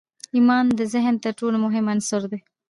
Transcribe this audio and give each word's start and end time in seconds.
ایمان 0.35 0.65
د 0.79 0.81
ذهن 0.93 1.15
تر 1.23 1.31
ټولو 1.39 1.57
مهم 1.65 1.85
عنصر 1.93 2.21
دی 2.31 2.39